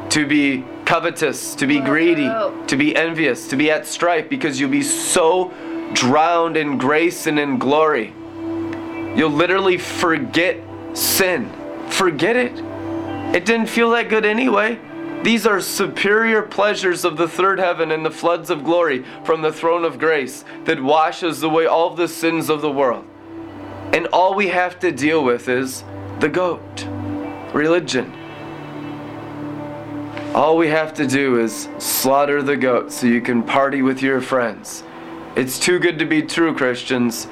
to 0.09 0.25
be 0.27 0.65
covetous, 0.85 1.55
to 1.55 1.67
be 1.67 1.79
greedy, 1.79 2.27
oh. 2.27 2.65
to 2.67 2.75
be 2.75 2.95
envious, 2.95 3.47
to 3.49 3.55
be 3.55 3.71
at 3.71 3.85
strife 3.85 4.29
because 4.29 4.59
you'll 4.59 4.69
be 4.69 4.81
so 4.81 5.51
drowned 5.93 6.57
in 6.57 6.77
grace 6.77 7.27
and 7.27 7.39
in 7.39 7.57
glory. 7.57 8.13
You'll 9.15 9.29
literally 9.29 9.77
forget 9.77 10.57
sin. 10.93 11.51
Forget 11.89 12.35
it. 12.35 12.53
It 13.35 13.45
didn't 13.45 13.67
feel 13.67 13.91
that 13.91 14.09
good 14.09 14.25
anyway. 14.25 14.79
These 15.23 15.45
are 15.45 15.61
superior 15.61 16.41
pleasures 16.41 17.05
of 17.05 17.15
the 17.15 17.27
third 17.27 17.59
heaven 17.59 17.91
and 17.91 18.05
the 18.05 18.11
floods 18.11 18.49
of 18.49 18.63
glory 18.63 19.05
from 19.23 19.41
the 19.41 19.53
throne 19.53 19.85
of 19.85 19.97
grace 19.97 20.43
that 20.65 20.83
washes 20.83 21.43
away 21.43 21.65
all 21.65 21.95
the 21.95 22.07
sins 22.07 22.49
of 22.49 22.61
the 22.61 22.71
world. 22.71 23.05
And 23.93 24.07
all 24.07 24.33
we 24.33 24.47
have 24.47 24.79
to 24.79 24.91
deal 24.91 25.23
with 25.23 25.47
is 25.47 25.83
the 26.19 26.27
goat, 26.27 26.85
religion. 27.53 28.11
All 30.33 30.57
we 30.57 30.67
have 30.69 30.93
to 30.95 31.07
do 31.07 31.39
is 31.39 31.69
slaughter 31.77 32.41
the 32.41 32.57
goat 32.57 32.91
so 32.91 33.07
you 33.07 33.21
can 33.21 33.43
party 33.43 33.81
with 33.81 34.01
your 34.01 34.21
friends. 34.21 34.83
It's 35.35 35.59
too 35.59 35.79
good 35.79 35.99
to 35.99 36.05
be 36.05 36.21
true, 36.21 36.55
Christians, 36.55 37.27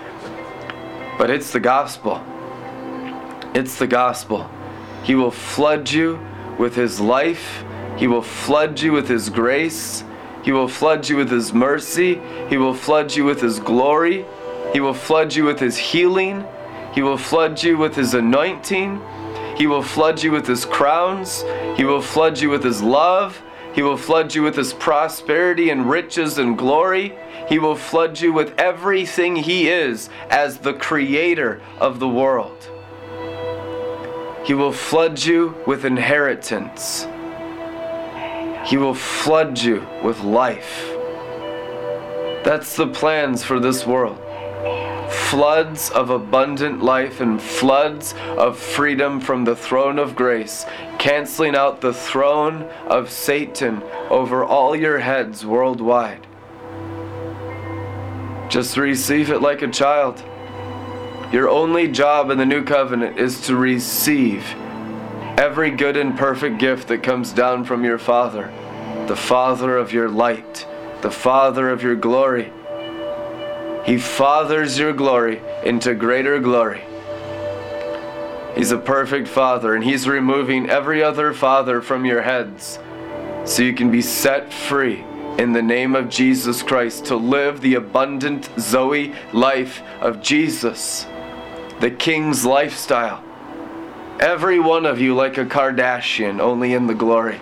but 1.18 1.30
it's 1.30 1.52
the 1.52 1.60
gospel. 1.60 2.24
It's 3.54 3.78
the 3.78 3.88
gospel. 3.88 4.50
He 5.04 5.16
will 5.16 5.32
flood 5.32 5.92
you 5.92 6.20
with 6.58 6.76
His 6.76 7.00
life 7.00 7.64
he 7.98 8.08
will 8.08 8.24
flood 8.24 8.80
you 8.80 8.94
with 8.94 9.08
His 9.08 9.30
grace. 9.30 10.04
He 10.44 10.52
will 10.52 10.68
flood 10.68 11.08
you 11.08 11.18
with 11.18 11.30
His 11.30 11.54
mercy. 11.54 12.20
He 12.50 12.58
will 12.58 12.74
flood 12.74 13.16
you 13.16 13.26
with 13.26 13.42
His 13.42 13.60
glory. 13.60 14.26
He 14.74 14.80
will 14.80 14.96
flood 14.96 15.36
you 15.36 15.44
with 15.44 15.60
His 15.60 15.78
healing. 15.78 16.44
He 16.94 17.04
will 17.04 17.18
flood 17.18 17.62
you 17.62 17.78
with 17.78 17.96
His 17.96 18.16
anointing. 18.16 19.00
He 19.58 19.68
will 19.68 19.84
flood 19.84 20.22
you 20.22 20.32
with 20.32 20.48
His 20.48 20.66
crowns. 20.66 21.44
He 21.78 21.84
will 21.84 22.02
flood 22.02 22.40
you 22.40 22.50
with 22.50 22.64
His 22.64 22.82
love. 22.82 23.42
He 23.74 23.82
will 23.82 23.98
flood 23.98 24.36
you 24.36 24.44
with 24.44 24.56
His 24.56 24.74
prosperity 24.74 25.70
and 25.70 25.90
riches 25.90 26.38
and 26.38 26.58
glory. 26.58 27.18
He 27.48 27.60
will 27.60 27.76
flood 27.76 28.20
you 28.20 28.34
with 28.34 28.60
everything 28.60 29.36
He 29.36 29.70
is 29.70 30.10
as 30.30 30.58
the 30.58 30.74
Creator 30.74 31.62
of 31.80 32.00
the 32.00 32.08
world. 32.08 32.70
He 34.44 34.54
will 34.54 34.74
flood 34.74 35.24
you 35.24 35.56
with 35.66 35.86
inheritance. 35.86 37.08
He 38.66 38.78
will 38.78 38.94
flood 38.94 39.60
you 39.60 39.88
with 40.04 40.20
life. 40.22 40.88
That's 42.44 42.76
the 42.76 42.88
plans 42.88 43.44
for 43.44 43.60
this 43.60 43.86
world. 43.86 44.21
Floods 45.12 45.90
of 45.90 46.10
abundant 46.10 46.82
life 46.82 47.20
and 47.20 47.42
floods 47.42 48.14
of 48.38 48.58
freedom 48.58 49.20
from 49.20 49.44
the 49.44 49.56
throne 49.56 50.00
of 50.00 50.16
grace, 50.16 50.66
canceling 51.00 51.56
out 51.56 51.82
the 51.82 51.94
throne 51.94 52.64
of 52.88 53.12
Satan 53.12 53.84
over 54.10 54.44
all 54.44 54.76
your 54.76 55.00
heads 55.00 55.46
worldwide. 55.46 56.26
Just 58.50 58.78
receive 58.78 59.30
it 59.30 59.42
like 59.42 59.62
a 59.62 59.68
child. 59.68 60.24
Your 61.32 61.50
only 61.50 61.88
job 61.88 62.30
in 62.30 62.38
the 62.38 62.46
new 62.46 62.64
covenant 62.64 63.18
is 63.18 63.40
to 63.48 63.56
receive 63.56 64.46
every 65.38 65.72
good 65.72 65.98
and 65.98 66.18
perfect 66.18 66.58
gift 66.58 66.90
that 66.90 67.04
comes 67.04 67.32
down 67.32 67.64
from 67.64 67.84
your 67.84 67.98
Father, 67.98 68.54
the 69.08 69.16
Father 69.16 69.78
of 69.78 69.92
your 69.92 70.10
light, 70.10 70.68
the 71.02 71.12
Father 71.12 71.70
of 71.70 71.82
your 71.82 71.96
glory. 71.96 72.52
He 73.86 73.98
fathers 73.98 74.78
your 74.78 74.94
glory 74.94 75.42
into 75.64 75.94
greater 75.96 76.40
glory. 76.40 76.84
He's 78.56 78.72
a 78.72 78.78
perfect 78.78 79.28
Father, 79.28 79.76
and 79.76 79.84
He's 79.84 80.08
removing 80.08 80.70
every 80.70 81.02
other 81.04 81.34
Father 81.34 81.82
from 81.82 82.06
your 82.06 82.22
heads 82.22 82.80
so 83.46 83.64
you 83.64 83.74
can 83.74 83.90
be 83.90 84.02
set 84.02 84.54
free 84.54 85.04
in 85.38 85.54
the 85.54 85.62
name 85.62 85.96
of 85.96 86.10
Jesus 86.10 86.62
Christ 86.62 87.06
to 87.06 87.16
live 87.16 87.62
the 87.62 87.76
abundant 87.76 88.50
Zoe 88.60 89.16
life 89.34 89.82
of 90.00 90.22
Jesus, 90.22 91.08
the 91.80 91.90
King's 91.90 92.46
lifestyle 92.46 93.24
Every 94.22 94.60
one 94.60 94.86
of 94.86 95.02
you 95.02 95.16
like 95.16 95.40
a 95.40 95.46
Kardashian, 95.46 96.40
only 96.40 96.76
in 96.76 96.86
the 96.86 96.94
glory. 96.94 97.40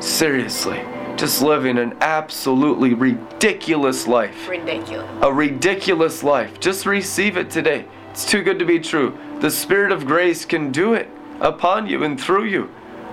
Seriously, 0.00 0.80
just 1.20 1.42
living 1.42 1.76
an 1.76 1.94
absolutely 2.00 2.94
ridiculous 2.94 4.06
life. 4.06 4.48
Ridiculous. 4.48 5.06
A 5.20 5.30
ridiculous 5.30 6.22
life. 6.22 6.58
Just 6.60 6.86
receive 6.86 7.36
it 7.36 7.50
today. 7.50 7.84
It's 8.10 8.24
too 8.24 8.42
good 8.42 8.58
to 8.58 8.64
be 8.64 8.78
true. 8.80 9.18
The 9.40 9.50
Spirit 9.50 9.92
of 9.92 10.06
grace 10.06 10.46
can 10.46 10.72
do 10.72 10.94
it 10.94 11.10
upon 11.42 11.86
you 11.86 12.04
and 12.04 12.18
through 12.18 12.44
you. 12.44 12.70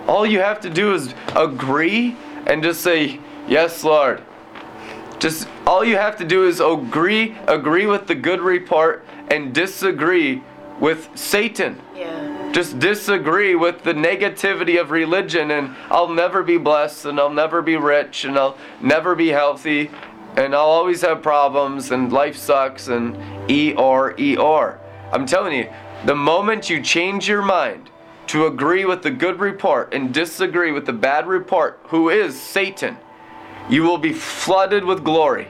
All 0.08 0.26
you 0.26 0.40
have 0.40 0.62
to 0.62 0.70
do 0.70 0.94
is 0.94 1.14
agree 1.36 2.16
and 2.46 2.64
just 2.64 2.80
say, 2.80 3.20
Yes, 3.46 3.84
Lord. 3.84 4.24
Just 5.20 5.50
all 5.66 5.84
you 5.84 5.98
have 5.98 6.16
to 6.18 6.26
do 6.26 6.48
is 6.48 6.62
agree, 6.62 7.36
agree 7.46 7.88
with 7.88 8.08
the 8.08 8.16
good 8.16 8.40
report 8.40 9.06
and 9.30 9.54
disagree 9.54 10.42
with 10.80 11.10
Satan. 11.16 11.82
Yeah. 11.94 12.17
Just 12.58 12.80
disagree 12.80 13.54
with 13.54 13.84
the 13.84 13.94
negativity 13.94 14.82
of 14.82 14.90
religion 14.90 15.52
and 15.52 15.76
I'll 15.92 16.10
never 16.10 16.42
be 16.42 16.58
blessed 16.58 17.06
and 17.06 17.20
I'll 17.20 17.30
never 17.30 17.62
be 17.62 17.78
rich 17.78 18.26
and 18.26 18.36
I'll 18.36 18.58
never 18.82 19.14
be 19.14 19.28
healthy 19.28 19.92
and 20.36 20.56
I'll 20.56 20.66
always 20.66 21.02
have 21.04 21.22
problems 21.22 21.92
and 21.92 22.12
life 22.12 22.36
sucks 22.36 22.88
and 22.88 23.16
ER 23.48 24.16
ER. 24.20 24.80
I'm 25.12 25.28
telling 25.28 25.54
you, 25.54 25.72
the 26.08 26.16
moment 26.16 26.68
you 26.68 26.82
change 26.82 27.30
your 27.30 27.44
mind 27.44 27.92
to 28.26 28.48
agree 28.48 28.86
with 28.86 29.04
the 29.04 29.12
good 29.12 29.40
report 29.40 29.94
and 29.94 30.12
disagree 30.12 30.72
with 30.72 30.88
the 30.88 30.94
bad 30.94 31.28
report, 31.28 31.80
who 31.90 32.10
is 32.10 32.42
Satan, 32.42 32.98
you 33.70 33.84
will 33.84 34.00
be 34.00 34.14
flooded 34.14 34.84
with 34.84 35.04
glory. 35.04 35.48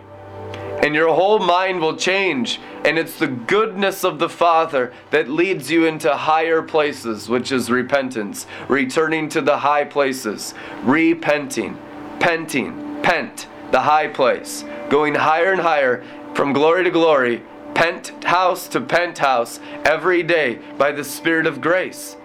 And 0.84 0.94
your 0.94 1.14
whole 1.14 1.40
mind 1.40 1.82
will 1.82 1.96
change. 1.96 2.60
And 2.86 2.98
it's 2.98 3.20
the 3.20 3.28
goodness 3.28 4.04
of 4.04 4.20
the 4.20 4.30
Father 4.30 4.94
that 5.12 5.30
leads 5.30 5.72
you 5.72 5.86
into 5.86 6.16
higher 6.16 6.62
places, 6.62 7.28
which 7.28 7.52
is 7.52 7.70
repentance, 7.70 8.46
returning 8.68 9.28
to 9.30 9.42
the 9.42 9.58
high 9.58 9.86
places, 9.86 10.54
repenting, 10.84 11.78
penting, 12.20 13.02
pent, 13.02 13.48
the 13.72 13.82
high 13.82 14.08
place, 14.08 14.64
going 14.90 15.16
higher 15.16 15.52
and 15.52 15.62
higher 15.62 16.04
from 16.34 16.54
glory 16.54 16.84
to 16.84 16.92
glory, 16.92 17.42
penthouse 17.74 18.68
to 18.68 18.82
penthouse 18.82 19.60
every 19.84 20.24
day 20.24 20.60
by 20.78 20.92
the 20.92 21.04
Spirit 21.04 21.48
of 21.48 21.62
grace. 21.62 22.16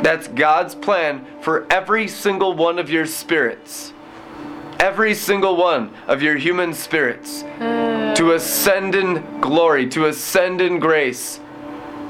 That's 0.00 0.28
God's 0.28 0.74
plan 0.74 1.26
for 1.40 1.66
every 1.70 2.08
single 2.08 2.54
one 2.54 2.78
of 2.78 2.90
your 2.90 3.06
spirits. 3.06 3.92
Every 4.80 5.14
single 5.14 5.56
one 5.56 5.92
of 6.06 6.22
your 6.22 6.36
human 6.36 6.72
spirits 6.72 7.42
to 8.18 8.32
ascend 8.34 8.94
in 8.94 9.40
glory, 9.40 9.88
to 9.88 10.06
ascend 10.06 10.60
in 10.60 10.78
grace, 10.78 11.40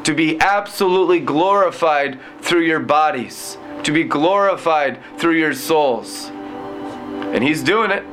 to 0.05 0.15
be 0.15 0.39
absolutely 0.41 1.21
glorified 1.21 2.19
through 2.43 2.63
your 2.63 2.81
bodies, 2.81 3.57
to 3.85 3.93
be 3.93 4.05
glorified 4.05 4.99
through 5.19 5.39
your 5.39 5.55
souls. 5.55 6.27
And 6.27 7.43
He's 7.43 7.63
doing 7.63 7.91
it. 7.91 8.05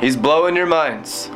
He's 0.00 0.16
blowing 0.16 0.56
your 0.56 0.66
minds. 0.66 1.28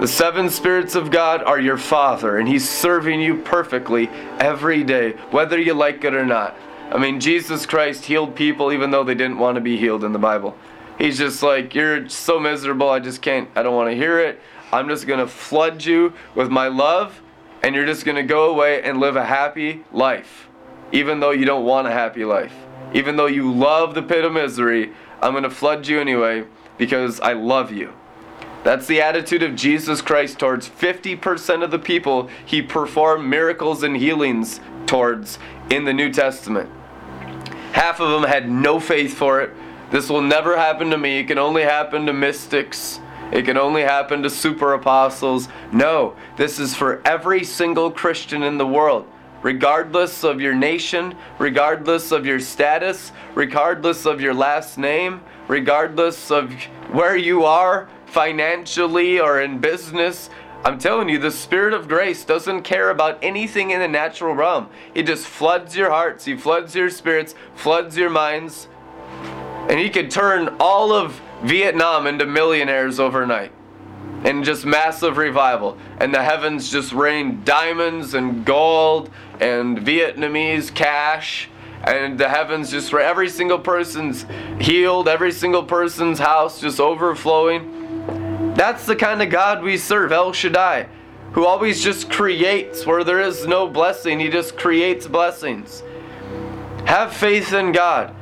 The 0.00 0.06
seven 0.06 0.48
spirits 0.48 0.94
of 0.94 1.10
God 1.10 1.42
are 1.42 1.60
your 1.60 1.76
Father, 1.76 2.38
and 2.38 2.48
He's 2.48 2.68
serving 2.68 3.20
you 3.20 3.42
perfectly 3.42 4.08
every 4.38 4.84
day, 4.84 5.12
whether 5.30 5.58
you 5.58 5.74
like 5.74 6.04
it 6.04 6.14
or 6.14 6.24
not. 6.24 6.56
I 6.90 6.98
mean, 6.98 7.20
Jesus 7.20 7.66
Christ 7.66 8.06
healed 8.06 8.34
people 8.34 8.72
even 8.72 8.90
though 8.90 9.04
they 9.04 9.14
didn't 9.14 9.38
want 9.38 9.56
to 9.56 9.60
be 9.60 9.76
healed 9.76 10.04
in 10.04 10.12
the 10.12 10.18
Bible. 10.18 10.56
He's 10.98 11.16
just 11.16 11.42
like, 11.42 11.74
You're 11.74 12.08
so 12.08 12.38
miserable, 12.40 12.90
I 12.90 12.98
just 12.98 13.22
can't, 13.22 13.48
I 13.54 13.62
don't 13.62 13.76
want 13.76 13.90
to 13.90 13.96
hear 13.96 14.18
it. 14.18 14.40
I'm 14.72 14.88
just 14.88 15.06
going 15.06 15.20
to 15.20 15.26
flood 15.26 15.84
you 15.84 16.12
with 16.34 16.50
my 16.50 16.68
love, 16.68 17.22
and 17.62 17.74
you're 17.74 17.86
just 17.86 18.04
going 18.04 18.16
to 18.16 18.22
go 18.22 18.50
away 18.50 18.82
and 18.82 19.00
live 19.00 19.16
a 19.16 19.24
happy 19.24 19.84
life, 19.92 20.48
even 20.92 21.20
though 21.20 21.30
you 21.30 21.46
don't 21.46 21.64
want 21.64 21.86
a 21.86 21.92
happy 21.92 22.24
life. 22.24 22.52
Even 22.92 23.16
though 23.16 23.26
you 23.26 23.52
love 23.52 23.94
the 23.94 24.02
pit 24.02 24.24
of 24.24 24.32
misery, 24.32 24.92
I'm 25.22 25.32
going 25.32 25.44
to 25.44 25.50
flood 25.50 25.86
you 25.86 26.00
anyway 26.00 26.44
because 26.76 27.20
I 27.20 27.32
love 27.32 27.72
you. 27.72 27.92
That's 28.64 28.86
the 28.86 29.00
attitude 29.00 29.42
of 29.42 29.54
Jesus 29.54 30.02
Christ 30.02 30.38
towards 30.38 30.68
50% 30.68 31.62
of 31.62 31.70
the 31.70 31.78
people 31.78 32.28
he 32.44 32.60
performed 32.60 33.28
miracles 33.28 33.82
and 33.82 33.96
healings 33.96 34.60
towards 34.86 35.38
in 35.70 35.84
the 35.84 35.92
New 35.92 36.12
Testament. 36.12 36.70
Half 37.72 38.00
of 38.00 38.10
them 38.10 38.28
had 38.28 38.50
no 38.50 38.80
faith 38.80 39.14
for 39.14 39.40
it. 39.40 39.54
This 39.90 40.10
will 40.10 40.20
never 40.20 40.56
happen 40.56 40.90
to 40.90 40.98
me. 40.98 41.20
It 41.20 41.28
can 41.28 41.38
only 41.38 41.62
happen 41.62 42.06
to 42.06 42.12
mystics. 42.12 43.00
It 43.32 43.44
can 43.44 43.56
only 43.56 43.82
happen 43.82 44.22
to 44.22 44.30
super 44.30 44.74
apostles. 44.74 45.48
No, 45.72 46.14
this 46.36 46.58
is 46.58 46.74
for 46.74 47.00
every 47.06 47.44
single 47.44 47.90
Christian 47.90 48.42
in 48.42 48.58
the 48.58 48.66
world, 48.66 49.06
regardless 49.42 50.24
of 50.24 50.40
your 50.40 50.54
nation, 50.54 51.14
regardless 51.38 52.10
of 52.10 52.26
your 52.26 52.40
status, 52.40 53.12
regardless 53.34 54.06
of 54.06 54.20
your 54.20 54.34
last 54.34 54.78
name, 54.78 55.22
regardless 55.46 56.30
of 56.30 56.52
where 56.90 57.16
you 57.16 57.44
are 57.44 57.88
financially 58.06 59.20
or 59.20 59.40
in 59.40 59.58
business. 59.58 60.30
I'm 60.64 60.78
telling 60.78 61.08
you, 61.08 61.18
the 61.18 61.30
Spirit 61.30 61.72
of 61.72 61.86
grace 61.86 62.24
doesn't 62.24 62.62
care 62.62 62.90
about 62.90 63.18
anything 63.22 63.70
in 63.70 63.80
the 63.80 63.88
natural 63.88 64.34
realm. 64.34 64.68
He 64.92 65.02
just 65.02 65.26
floods 65.26 65.76
your 65.76 65.90
hearts, 65.90 66.24
He 66.24 66.36
floods 66.36 66.74
your 66.74 66.90
spirits, 66.90 67.34
floods 67.54 67.96
your 67.96 68.10
minds, 68.10 68.68
and 69.68 69.78
He 69.78 69.90
could 69.90 70.10
turn 70.10 70.56
all 70.58 70.92
of 70.92 71.20
Vietnam 71.42 72.06
into 72.06 72.26
millionaires 72.26 72.98
overnight. 72.98 73.52
And 74.24 74.44
just 74.44 74.64
massive 74.64 75.16
revival. 75.16 75.78
And 75.98 76.12
the 76.12 76.22
heavens 76.22 76.70
just 76.70 76.92
rain 76.92 77.42
diamonds 77.44 78.14
and 78.14 78.44
gold 78.44 79.10
and 79.38 79.78
Vietnamese 79.78 80.74
cash. 80.74 81.48
And 81.84 82.18
the 82.18 82.28
heavens 82.28 82.72
just 82.72 82.90
for 82.90 83.00
every 83.00 83.28
single 83.28 83.60
person's 83.60 84.26
healed, 84.60 85.06
every 85.06 85.30
single 85.30 85.62
person's 85.62 86.18
house 86.18 86.60
just 86.60 86.80
overflowing. 86.80 88.54
That's 88.54 88.86
the 88.86 88.96
kind 88.96 89.22
of 89.22 89.30
God 89.30 89.62
we 89.62 89.76
serve, 89.76 90.10
El 90.10 90.32
Shaddai, 90.32 90.88
who 91.32 91.46
always 91.46 91.80
just 91.80 92.10
creates 92.10 92.84
where 92.84 93.04
there 93.04 93.20
is 93.20 93.46
no 93.46 93.68
blessing. 93.68 94.18
He 94.18 94.30
just 94.30 94.56
creates 94.56 95.06
blessings. 95.06 95.84
Have 96.86 97.12
faith 97.12 97.52
in 97.52 97.70
God. 97.70 98.16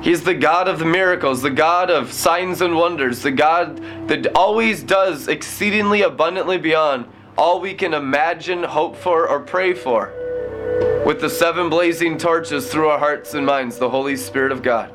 He's 0.00 0.22
the 0.22 0.34
God 0.34 0.68
of 0.68 0.78
the 0.78 0.84
miracles, 0.84 1.42
the 1.42 1.50
God 1.50 1.90
of 1.90 2.12
signs 2.12 2.60
and 2.60 2.76
wonders, 2.76 3.22
the 3.22 3.32
God 3.32 3.78
that 4.08 4.34
always 4.36 4.82
does 4.82 5.26
exceedingly 5.26 6.02
abundantly 6.02 6.56
beyond 6.56 7.06
all 7.36 7.60
we 7.60 7.74
can 7.74 7.94
imagine, 7.94 8.62
hope 8.62 8.96
for, 8.96 9.28
or 9.28 9.40
pray 9.40 9.74
for. 9.74 10.12
With 11.06 11.20
the 11.20 11.30
seven 11.30 11.68
blazing 11.68 12.18
torches 12.18 12.70
through 12.70 12.88
our 12.88 12.98
hearts 12.98 13.34
and 13.34 13.46
minds, 13.46 13.78
the 13.78 13.90
Holy 13.90 14.16
Spirit 14.16 14.52
of 14.52 14.62
God. 14.62 14.92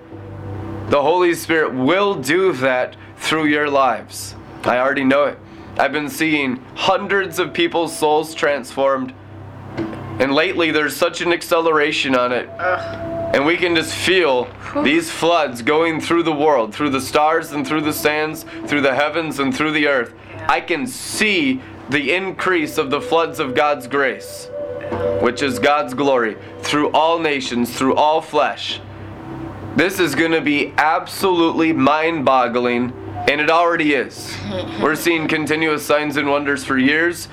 The 0.89 1.01
Holy 1.01 1.33
Spirit 1.33 1.73
will 1.73 2.15
do 2.15 2.53
that 2.53 2.95
through 3.17 3.45
your 3.45 3.69
lives. 3.69 4.35
I 4.63 4.77
already 4.77 5.03
know 5.03 5.25
it. 5.25 5.39
I've 5.77 5.91
been 5.91 6.09
seeing 6.09 6.63
hundreds 6.75 7.39
of 7.39 7.53
people's 7.53 7.97
souls 7.97 8.35
transformed. 8.35 9.13
And 10.19 10.33
lately, 10.33 10.71
there's 10.71 10.95
such 10.95 11.21
an 11.21 11.33
acceleration 11.33 12.15
on 12.15 12.31
it. 12.31 12.47
And 13.33 13.47
we 13.47 13.57
can 13.57 13.75
just 13.75 13.95
feel 13.95 14.47
these 14.83 15.09
floods 15.09 15.63
going 15.63 15.99
through 15.99 16.21
the 16.21 16.31
world, 16.31 16.73
through 16.73 16.91
the 16.91 17.01
stars 17.01 17.51
and 17.51 17.65
through 17.65 17.81
the 17.81 17.93
sands, 17.93 18.45
through 18.67 18.81
the 18.81 18.93
heavens 18.93 19.39
and 19.39 19.55
through 19.55 19.71
the 19.71 19.87
earth. 19.87 20.13
I 20.47 20.61
can 20.61 20.85
see 20.85 21.59
the 21.89 22.13
increase 22.13 22.77
of 22.77 22.91
the 22.91 23.01
floods 23.01 23.39
of 23.39 23.55
God's 23.55 23.87
grace, 23.87 24.49
which 25.21 25.41
is 25.41 25.57
God's 25.57 25.95
glory, 25.95 26.37
through 26.61 26.91
all 26.91 27.17
nations, 27.17 27.75
through 27.75 27.95
all 27.95 28.21
flesh. 28.21 28.79
This 29.75 29.99
is 29.99 30.13
going 30.13 30.33
to 30.33 30.41
be 30.41 30.71
absolutely 30.77 31.73
mind 31.73 32.25
boggling, 32.25 32.93
and 33.27 33.41
it 33.41 33.49
already 33.49 33.95
is. 33.95 34.37
We're 34.81 34.95
seeing 34.95 35.27
continuous 35.27 35.83
signs 35.83 36.17
and 36.17 36.29
wonders 36.29 36.63
for 36.63 36.77
years. 36.77 37.29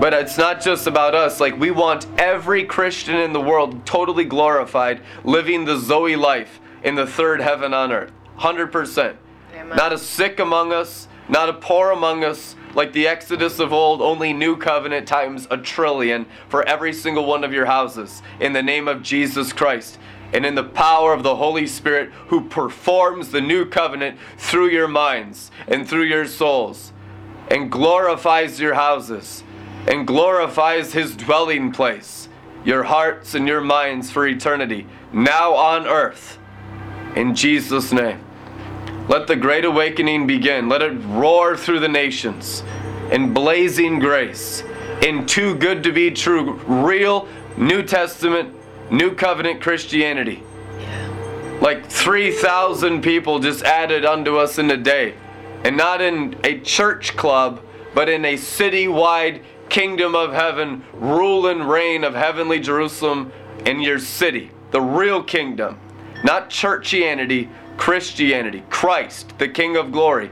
But 0.00 0.12
it's 0.12 0.36
not 0.36 0.60
just 0.60 0.86
about 0.86 1.14
us. 1.14 1.38
Like, 1.40 1.56
we 1.56 1.70
want 1.70 2.06
every 2.18 2.64
Christian 2.64 3.16
in 3.16 3.32
the 3.32 3.40
world 3.40 3.86
totally 3.86 4.24
glorified, 4.24 5.00
living 5.22 5.64
the 5.64 5.78
Zoe 5.78 6.16
life 6.16 6.60
in 6.82 6.96
the 6.96 7.06
third 7.06 7.40
heaven 7.40 7.72
on 7.72 7.92
earth. 7.92 8.12
100%. 8.38 9.16
Amen. 9.54 9.76
Not 9.76 9.92
a 9.92 9.98
sick 9.98 10.40
among 10.40 10.72
us, 10.72 11.06
not 11.28 11.48
a 11.48 11.52
poor 11.52 11.92
among 11.92 12.24
us, 12.24 12.56
like 12.74 12.92
the 12.92 13.06
Exodus 13.06 13.60
of 13.60 13.72
old, 13.72 14.02
only 14.02 14.32
new 14.32 14.56
covenant 14.56 15.06
times 15.06 15.46
a 15.48 15.56
trillion 15.56 16.26
for 16.48 16.64
every 16.64 16.92
single 16.92 17.24
one 17.24 17.44
of 17.44 17.52
your 17.52 17.66
houses. 17.66 18.20
In 18.40 18.52
the 18.52 18.62
name 18.62 18.88
of 18.88 19.00
Jesus 19.00 19.52
Christ. 19.52 19.98
And 20.32 20.44
in 20.44 20.56
the 20.56 20.64
power 20.64 21.12
of 21.12 21.22
the 21.22 21.36
Holy 21.36 21.68
Spirit, 21.68 22.10
who 22.26 22.48
performs 22.48 23.30
the 23.30 23.40
new 23.40 23.64
covenant 23.64 24.18
through 24.36 24.70
your 24.70 24.88
minds 24.88 25.52
and 25.68 25.88
through 25.88 26.02
your 26.02 26.26
souls, 26.26 26.92
and 27.48 27.70
glorifies 27.70 28.58
your 28.58 28.74
houses 28.74 29.43
and 29.86 30.06
glorifies 30.06 30.92
his 30.92 31.16
dwelling 31.16 31.72
place, 31.72 32.28
your 32.64 32.84
hearts 32.84 33.34
and 33.34 33.46
your 33.46 33.60
minds 33.60 34.10
for 34.10 34.26
eternity, 34.26 34.86
now 35.12 35.54
on 35.54 35.86
earth. 35.86 36.38
In 37.16 37.34
Jesus' 37.34 37.92
name. 37.92 38.20
Let 39.08 39.26
the 39.26 39.36
great 39.36 39.64
awakening 39.64 40.26
begin. 40.26 40.68
Let 40.68 40.80
it 40.80 40.92
roar 41.04 41.56
through 41.56 41.80
the 41.80 41.88
nations 41.88 42.62
in 43.10 43.34
blazing 43.34 43.98
grace, 43.98 44.64
in 45.02 45.26
too 45.26 45.54
good 45.56 45.82
to 45.82 45.92
be 45.92 46.10
true, 46.10 46.54
real 46.66 47.28
New 47.56 47.82
Testament, 47.82 48.54
New 48.90 49.14
Covenant 49.14 49.60
Christianity. 49.60 50.42
Like 51.60 51.86
3,000 51.86 53.02
people 53.02 53.38
just 53.38 53.62
added 53.62 54.04
unto 54.04 54.36
us 54.38 54.58
in 54.58 54.70
a 54.70 54.76
day. 54.76 55.14
And 55.64 55.76
not 55.76 56.00
in 56.02 56.36
a 56.44 56.60
church 56.60 57.16
club, 57.16 57.60
but 57.94 58.08
in 58.08 58.24
a 58.24 58.34
citywide 58.34 59.42
kingdom 59.68 60.14
of 60.14 60.32
heaven, 60.32 60.84
rule 60.94 61.46
and 61.46 61.68
reign 61.68 62.04
of 62.04 62.14
heavenly 62.14 62.60
Jerusalem 62.60 63.32
in 63.66 63.80
your 63.80 63.98
city. 63.98 64.50
The 64.70 64.80
real 64.80 65.22
kingdom. 65.22 65.78
Not 66.22 66.50
churchianity, 66.50 67.50
Christianity. 67.76 68.62
Christ, 68.70 69.38
the 69.38 69.48
King 69.48 69.76
of 69.76 69.92
glory, 69.92 70.30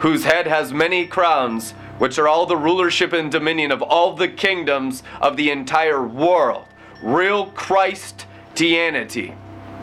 whose 0.00 0.24
head 0.24 0.46
has 0.46 0.72
many 0.72 1.06
crowns, 1.06 1.72
which 1.98 2.18
are 2.18 2.28
all 2.28 2.46
the 2.46 2.56
rulership 2.56 3.12
and 3.12 3.30
dominion 3.30 3.70
of 3.70 3.82
all 3.82 4.14
the 4.14 4.28
kingdoms 4.28 5.02
of 5.20 5.36
the 5.36 5.50
entire 5.50 6.06
world. 6.06 6.66
Real 7.02 7.46
Christianity 7.46 9.34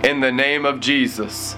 in 0.03 0.19
the 0.19 0.31
name 0.31 0.65
of 0.65 0.79
Jesus. 0.79 1.55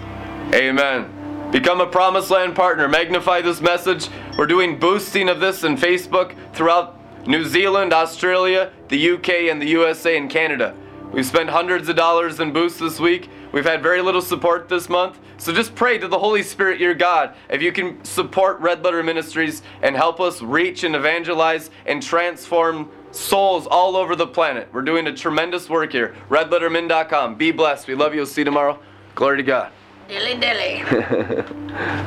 Amen. 0.53 1.49
Become 1.51 1.81
a 1.81 1.87
Promised 1.87 2.31
Land 2.31 2.55
partner. 2.55 2.87
Magnify 2.87 3.41
this 3.41 3.61
message. 3.61 4.09
We're 4.37 4.47
doing 4.47 4.79
boosting 4.79 5.29
of 5.29 5.39
this 5.39 5.63
in 5.63 5.77
Facebook 5.77 6.35
throughout 6.53 6.99
New 7.25 7.45
Zealand, 7.45 7.93
Australia, 7.93 8.71
the 8.89 9.11
UK, 9.11 9.29
and 9.49 9.61
the 9.61 9.67
USA 9.67 10.17
and 10.17 10.29
Canada. 10.29 10.75
We've 11.11 11.25
spent 11.25 11.49
hundreds 11.49 11.87
of 11.89 11.95
dollars 11.95 12.39
in 12.39 12.51
boosts 12.51 12.79
this 12.79 12.99
week. 12.99 13.29
We've 13.51 13.65
had 13.65 13.83
very 13.83 14.01
little 14.01 14.21
support 14.21 14.67
this 14.67 14.89
month. 14.89 15.19
So 15.37 15.53
just 15.53 15.75
pray 15.75 15.97
to 15.99 16.07
the 16.07 16.17
Holy 16.17 16.41
Spirit, 16.41 16.79
your 16.79 16.95
God, 16.95 17.35
if 17.49 17.61
you 17.61 17.71
can 17.71 18.03
support 18.03 18.59
Red 18.59 18.83
Letter 18.83 19.03
Ministries 19.03 19.61
and 19.81 19.95
help 19.95 20.19
us 20.19 20.41
reach 20.41 20.83
and 20.83 20.95
evangelize 20.95 21.69
and 21.85 22.01
transform 22.01 22.89
souls 23.11 23.67
all 23.67 23.95
over 23.95 24.15
the 24.15 24.25
planet. 24.25 24.67
We're 24.73 24.81
doing 24.81 25.05
a 25.05 25.13
tremendous 25.13 25.69
work 25.69 25.91
here. 25.91 26.15
RedLetterMin.com. 26.29 27.35
Be 27.35 27.51
blessed. 27.51 27.87
We 27.87 27.95
love 27.95 28.13
you. 28.13 28.21
We'll 28.21 28.25
see 28.25 28.41
you 28.41 28.45
tomorrow. 28.45 28.79
Glory 29.13 29.37
to 29.37 29.43
God. 29.43 29.71
Dilly 30.07 30.35
dilly. 30.39 30.83